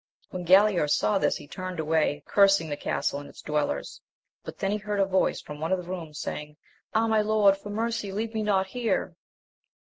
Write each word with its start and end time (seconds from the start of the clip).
When 0.31 0.47
Galaor 0.47 0.89
saw 0.89 1.19
this 1.19 1.35
he 1.35 1.47
turned 1.47 1.79
away, 1.79 2.23
cursing 2.25 2.69
the 2.69 2.75
castle 2.75 3.19
and 3.19 3.29
its 3.29 3.43
dwellers; 3.43 4.01
but 4.43 4.57
then 4.57 4.71
he 4.71 4.77
heard 4.79 4.99
a 4.99 5.05
voice 5.05 5.41
from 5.43 5.59
one 5.59 5.71
of 5.71 5.77
the 5.77 5.87
rooms, 5.87 6.17
saying. 6.19 6.57
Ah, 6.95 7.05
my 7.05 7.21
Lord, 7.21 7.55
for 7.55 7.69
mercy 7.69 8.11
leave 8.11 8.33
me 8.33 8.41
not 8.41 8.65
here 8.65 9.15